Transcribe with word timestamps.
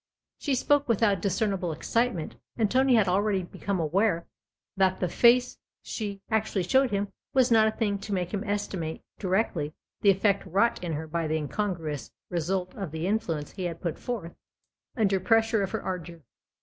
She 0.39 0.55
spoke 0.55 0.89
without 0.89 1.21
discernible 1.21 1.71
excitement, 1.71 2.33
and 2.57 2.71
Tony 2.71 2.95
had 2.95 3.07
already 3.07 3.43
become 3.43 3.79
aware 3.79 4.25
that 4.75 4.99
the 4.99 5.07
face 5.07 5.59
she 5.83 6.23
194 6.29 6.31
THE 6.31 6.35
OTHER 6.35 6.35
HOUSE 6.35 6.39
actually 6.39 6.63
showed 6.63 6.91
him 7.07 7.13
was 7.35 7.51
not 7.51 7.67
a 7.67 7.77
thing 7.77 7.99
to 7.99 8.11
make 8.13 8.33
him 8.33 8.43
estimate 8.43 9.03
directly 9.19 9.75
the 10.01 10.09
effect 10.09 10.43
wrought 10.47 10.83
in 10.83 10.93
her 10.93 11.05
by 11.05 11.27
the 11.27 11.37
incongruous 11.37 12.09
result 12.31 12.73
of 12.73 12.89
the 12.89 13.05
influence 13.05 13.51
he 13.51 13.65
had 13.65 13.79
put 13.79 13.99
forth 13.99 14.33
under 14.97 15.19
pressure 15.19 15.61
of 15.61 15.69
her 15.69 15.83
ardour. 15.83 16.21